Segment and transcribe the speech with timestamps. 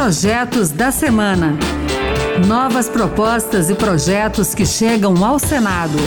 [0.00, 1.58] Projetos da Semana.
[2.46, 5.98] Novas propostas e projetos que chegam ao Senado.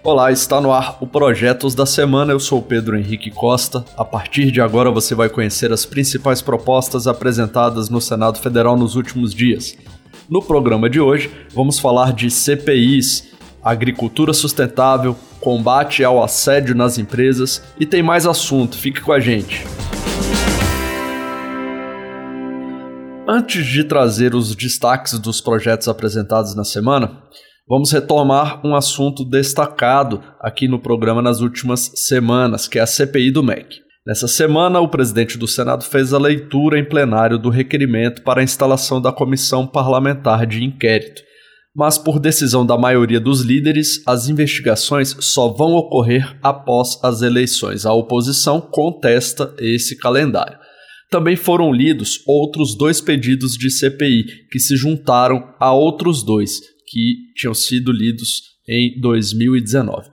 [0.00, 2.32] Olá, está no ar o Projetos da Semana.
[2.32, 3.84] Eu sou Pedro Henrique Costa.
[3.96, 8.94] A partir de agora você vai conhecer as principais propostas apresentadas no Senado Federal nos
[8.94, 9.76] últimos dias.
[10.30, 17.60] No programa de hoje, vamos falar de CPIs, agricultura sustentável, combate ao assédio nas empresas
[17.78, 18.78] e tem mais assunto.
[18.78, 19.66] Fique com a gente.
[23.26, 27.22] Antes de trazer os destaques dos projetos apresentados na semana,
[27.66, 33.30] vamos retomar um assunto destacado aqui no programa nas últimas semanas, que é a CPI
[33.30, 33.78] do MEC.
[34.06, 38.44] Nessa semana, o presidente do Senado fez a leitura em plenário do requerimento para a
[38.44, 41.22] instalação da comissão parlamentar de inquérito.
[41.74, 47.86] Mas, por decisão da maioria dos líderes, as investigações só vão ocorrer após as eleições.
[47.86, 50.58] A oposição contesta esse calendário
[51.14, 57.18] também foram lidos outros dois pedidos de CPI, que se juntaram a outros dois que
[57.36, 60.08] tinham sido lidos em 2019.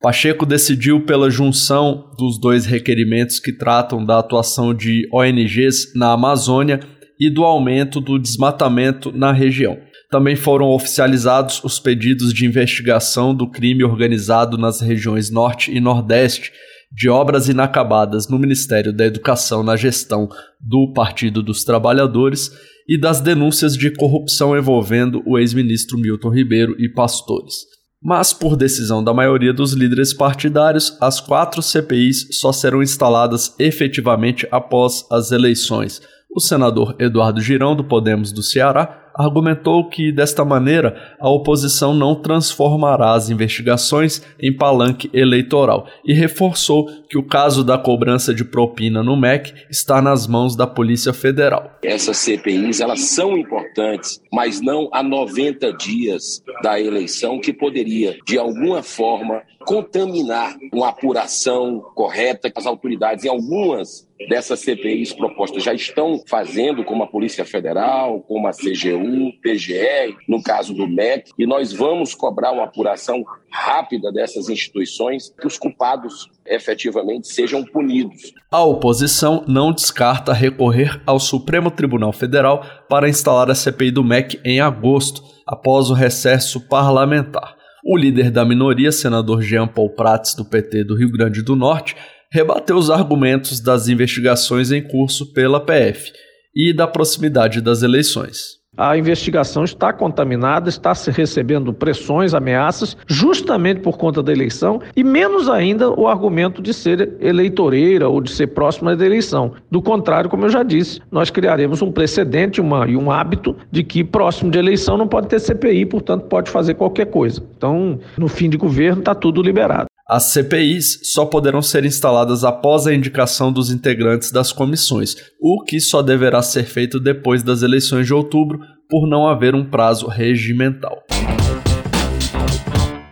[0.00, 6.80] Pacheco decidiu pela junção dos dois requerimentos que tratam da atuação de ONGs na Amazônia
[7.20, 9.76] e do aumento do desmatamento na região.
[10.10, 16.50] Também foram oficializados os pedidos de investigação do crime organizado nas regiões Norte e Nordeste
[16.92, 20.28] de obras inacabadas no Ministério da Educação na gestão
[20.60, 22.50] do Partido dos Trabalhadores
[22.88, 27.54] e das denúncias de corrupção envolvendo o ex-ministro Milton Ribeiro e pastores.
[28.02, 34.48] Mas, por decisão da maioria dos líderes partidários, as quatro CPIs só serão instaladas efetivamente
[34.50, 36.00] após as eleições.
[36.34, 42.14] O senador Eduardo Girão, do Podemos do Ceará, argumentou que, desta maneira, a oposição não
[42.14, 49.02] transformará as investigações em palanque eleitoral e reforçou que o caso da cobrança de propina
[49.02, 51.78] no MEC está nas mãos da Polícia Federal.
[51.82, 58.38] Essas CPIs elas são importantes, mas não há 90 dias da eleição que poderia, de
[58.38, 62.50] alguma forma, contaminar uma apuração correta.
[62.54, 68.46] As autoridades, em algumas dessas CPIs propostas, já estão fazendo, como a Polícia Federal, como
[68.46, 74.48] a CGU, PGE, no caso do MEC, e nós vamos cobrar uma apuração rápida dessas
[74.48, 78.32] instituições, que os culpados efetivamente sejam punidos.
[78.50, 84.40] A oposição não descarta recorrer ao Supremo Tribunal Federal para instalar a CPI do MEC
[84.44, 87.56] em agosto, após o recesso parlamentar.
[87.84, 91.96] O líder da minoria, senador Jean Paul Prats, do PT do Rio Grande do Norte,
[92.32, 96.12] rebateu os argumentos das investigações em curso pela PF
[96.54, 103.80] e da proximidade das eleições a investigação está contaminada, está se recebendo pressões, ameaças, justamente
[103.80, 108.46] por conta da eleição, e menos ainda o argumento de ser eleitoreira ou de ser
[108.48, 109.52] próxima da eleição.
[109.70, 113.84] Do contrário, como eu já disse, nós criaremos um precedente uma, e um hábito de
[113.84, 117.42] que próximo de eleição não pode ter CPI, portanto pode fazer qualquer coisa.
[117.56, 119.89] Então, no fim de governo, está tudo liberado.
[120.12, 125.78] As CPIs só poderão ser instaladas após a indicação dos integrantes das comissões, o que
[125.78, 131.00] só deverá ser feito depois das eleições de outubro, por não haver um prazo regimental.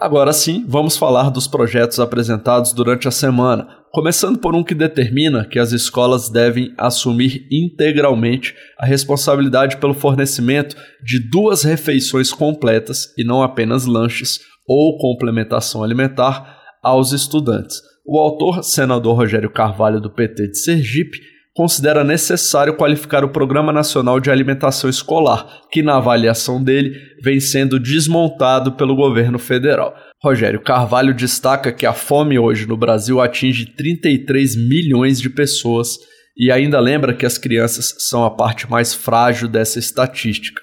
[0.00, 5.44] Agora sim, vamos falar dos projetos apresentados durante a semana, começando por um que determina
[5.44, 10.74] que as escolas devem assumir integralmente a responsabilidade pelo fornecimento
[11.04, 17.80] de duas refeições completas e não apenas lanches ou complementação alimentar aos estudantes.
[18.06, 21.18] O autor, senador Rogério Carvalho, do PT de Sergipe,
[21.54, 27.78] considera necessário qualificar o Programa Nacional de Alimentação Escolar, que, na avaliação dele, vem sendo
[27.78, 29.94] desmontado pelo governo federal.
[30.22, 35.98] Rogério Carvalho destaca que a fome hoje no Brasil atinge 33 milhões de pessoas
[36.36, 40.62] e ainda lembra que as crianças são a parte mais frágil dessa estatística.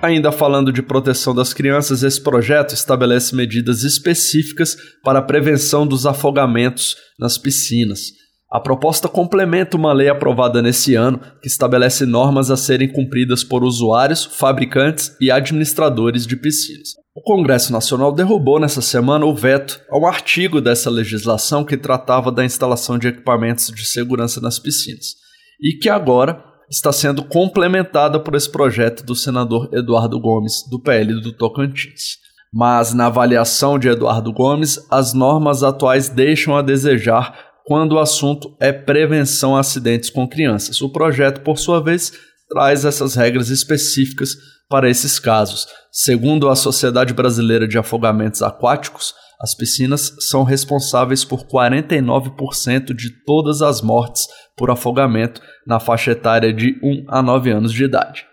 [0.00, 6.06] Ainda falando de proteção das crianças, esse projeto estabelece medidas específicas para a prevenção dos
[6.06, 8.12] afogamentos nas piscinas.
[8.50, 13.64] A proposta complementa uma lei aprovada nesse ano que estabelece normas a serem cumpridas por
[13.64, 16.90] usuários, fabricantes e administradores de piscinas.
[17.14, 22.30] O Congresso Nacional derrubou nessa semana o veto a um artigo dessa legislação que tratava
[22.30, 25.16] da instalação de equipamentos de segurança nas piscinas
[25.60, 31.20] e que agora está sendo complementada por esse projeto do senador Eduardo Gomes, do PL
[31.20, 32.18] do Tocantins.
[32.52, 38.56] Mas, na avaliação de Eduardo Gomes, as normas atuais deixam a desejar quando o assunto
[38.58, 40.80] é prevenção a acidentes com crianças.
[40.80, 42.12] O projeto, por sua vez,
[42.48, 44.36] traz essas regras específicas
[44.68, 45.66] para esses casos.
[45.90, 53.62] Segundo a Sociedade Brasileira de Afogamentos Aquáticos, as piscinas são responsáveis por 49% de todas
[53.62, 58.26] as mortes por afogamento na faixa etária de 1 a 9 anos de idade.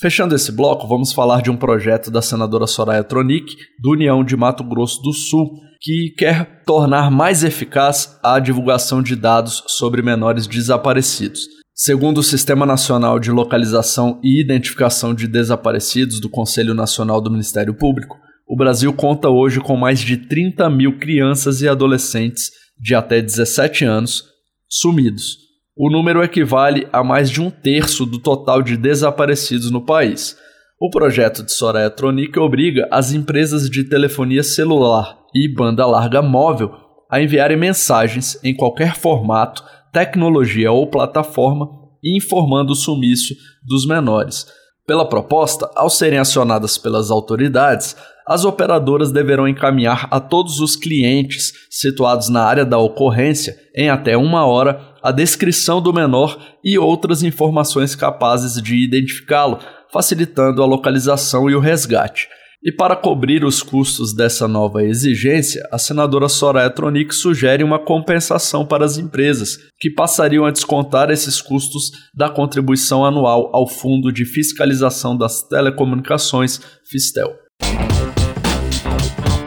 [0.00, 4.36] Fechando esse bloco, vamos falar de um projeto da senadora Soraya Tronic, do União de
[4.36, 5.50] Mato Grosso do Sul,
[5.80, 11.57] que quer tornar mais eficaz a divulgação de dados sobre menores desaparecidos.
[11.80, 17.72] Segundo o Sistema Nacional de Localização e Identificação de Desaparecidos do Conselho Nacional do Ministério
[17.72, 23.22] Público, o Brasil conta hoje com mais de 30 mil crianças e adolescentes de até
[23.22, 24.24] 17 anos
[24.68, 25.48] sumidos
[25.80, 30.36] o número equivale a mais de um terço do total de desaparecidos no país.
[30.80, 36.72] O projeto de Soraya Tronic obriga as empresas de telefonia celular e banda larga móvel
[37.08, 41.68] a enviarem mensagens em qualquer formato, tecnologia ou plataforma
[42.02, 44.46] informando o sumiço dos menores.
[44.86, 47.94] Pela proposta, ao serem acionadas pelas autoridades,
[48.26, 54.16] as operadoras deverão encaminhar a todos os clientes situados na área da ocorrência, em até
[54.16, 59.58] uma hora, a descrição do menor e outras informações capazes de identificá-lo,
[59.92, 62.28] facilitando a localização e o resgate.
[62.60, 68.66] E para cobrir os custos dessa nova exigência, a senadora Soraya Tronic sugere uma compensação
[68.66, 74.24] para as empresas, que passariam a descontar esses custos da contribuição anual ao Fundo de
[74.24, 77.32] Fiscalização das Telecomunicações, Fistel.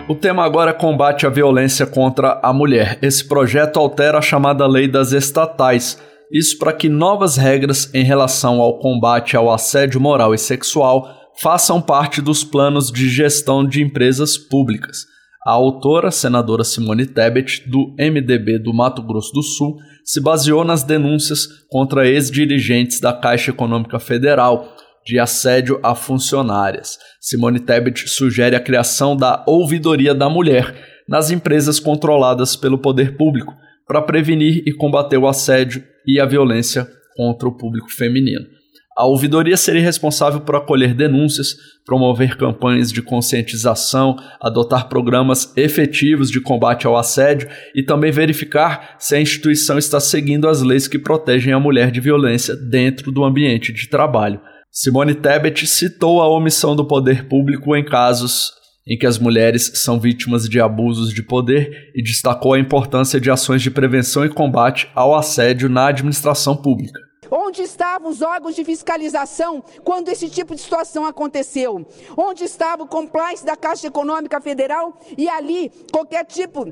[0.07, 2.97] O tema agora é combate à violência contra a mulher.
[3.01, 6.01] Esse projeto altera a chamada lei das estatais.
[6.31, 11.81] Isso para que novas regras em relação ao combate ao assédio moral e sexual façam
[11.81, 15.07] parte dos planos de gestão de empresas públicas.
[15.45, 20.83] A autora, senadora Simone Tebet, do MDB do Mato Grosso do Sul, se baseou nas
[20.83, 26.99] denúncias contra ex-dirigentes da Caixa Econômica Federal, de assédio a funcionárias.
[27.19, 30.75] Simone Tebet sugere a criação da Ouvidoria da Mulher
[31.07, 33.51] nas empresas controladas pelo poder público
[33.87, 38.60] para prevenir e combater o assédio e a violência contra o público feminino.
[38.97, 41.55] A ouvidoria seria responsável por acolher denúncias,
[41.85, 49.15] promover campanhas de conscientização, adotar programas efetivos de combate ao assédio e também verificar se
[49.15, 53.71] a instituição está seguindo as leis que protegem a mulher de violência dentro do ambiente
[53.71, 54.41] de trabalho.
[54.69, 58.51] Simone Tebet citou a omissão do poder público em casos
[58.87, 63.29] em que as mulheres são vítimas de abusos de poder e destacou a importância de
[63.29, 67.10] ações de prevenção e combate ao assédio na administração pública.
[67.31, 71.85] Onde estavam os órgãos de fiscalização quando esse tipo de situação aconteceu?
[72.17, 76.65] Onde estava o compliance da Caixa Econômica Federal e ali qualquer tipo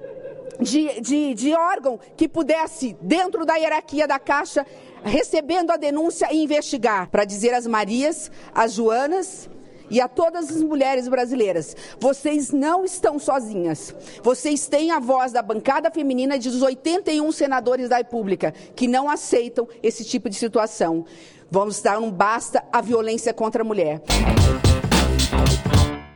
[0.59, 4.65] de, de, de órgão que pudesse, dentro da hierarquia da Caixa,
[5.01, 9.49] recebendo a denúncia e investigar, para dizer às Marias, às Joanas
[9.89, 13.95] e a todas as mulheres brasileiras: vocês não estão sozinhas.
[14.23, 19.09] Vocês têm a voz da bancada feminina de dos 81 senadores da República que não
[19.09, 21.05] aceitam esse tipo de situação.
[21.51, 24.01] Vamos dar um basta à violência contra a mulher.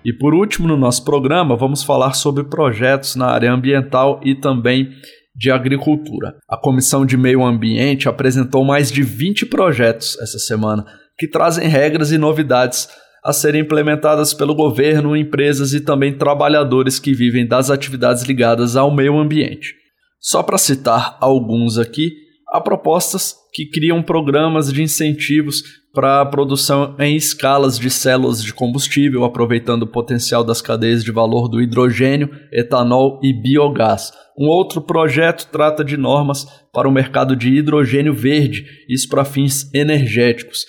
[0.06, 4.90] E por último, no nosso programa, vamos falar sobre projetos na área ambiental e também
[5.36, 6.36] de Agricultura.
[6.48, 10.86] A Comissão de Meio Ambiente apresentou mais de 20 projetos essa semana
[11.18, 12.88] que trazem regras e novidades
[13.24, 18.94] a serem implementadas pelo governo, empresas e também trabalhadores que vivem das atividades ligadas ao
[18.94, 19.76] meio ambiente.
[20.20, 22.12] Só para citar alguns aqui,
[22.50, 25.64] há propostas que criam programas de incentivos
[25.94, 31.12] para a produção em escalas de células de combustível, aproveitando o potencial das cadeias de
[31.12, 37.36] valor do hidrogênio, etanol e biogás um outro projeto trata de normas para o mercado
[37.36, 40.66] de hidrogênio verde, isso para fins energéticos.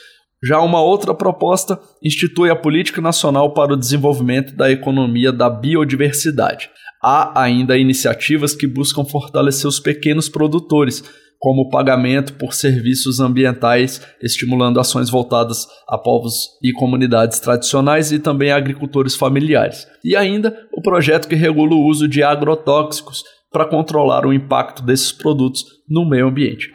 [0.46, 6.68] Já uma outra proposta institui a Política Nacional para o Desenvolvimento da Economia da Biodiversidade.
[7.02, 11.02] Há ainda iniciativas que buscam fortalecer os pequenos produtores,
[11.38, 18.18] como o pagamento por serviços ambientais, estimulando ações voltadas a povos e comunidades tradicionais e
[18.18, 19.86] também a agricultores familiares.
[20.04, 25.12] E ainda o projeto que regula o uso de agrotóxicos, para controlar o impacto desses
[25.12, 26.72] produtos no meio ambiente.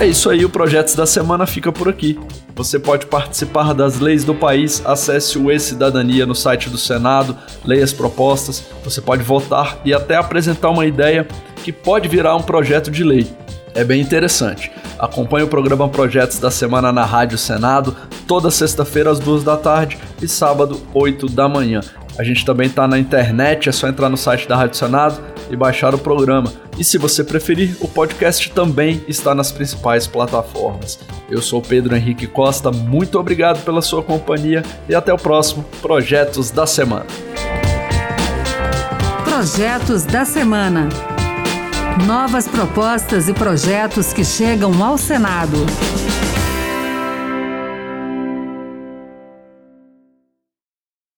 [0.00, 2.16] É isso aí, o Projetos da Semana fica por aqui.
[2.54, 7.82] Você pode participar das leis do país, acesse o E-Cidadania no site do Senado, leia
[7.82, 11.26] as propostas, você pode votar e até apresentar uma ideia
[11.64, 13.26] que pode virar um projeto de lei.
[13.74, 14.70] É bem interessante.
[15.00, 19.98] Acompanhe o programa Projetos da Semana na Rádio Senado, toda sexta-feira às duas da tarde
[20.22, 21.80] e sábado, 8 da manhã.
[22.16, 25.56] A gente também está na internet, é só entrar no site da Rádio Senado e
[25.56, 26.52] baixar o programa.
[26.78, 30.98] E se você preferir, o podcast também está nas principais plataformas.
[31.30, 36.50] Eu sou Pedro Henrique Costa, muito obrigado pela sua companhia e até o próximo Projetos
[36.50, 37.06] da Semana.
[39.24, 40.88] Projetos da Semana.
[42.06, 45.58] Novas propostas e projetos que chegam ao Senado.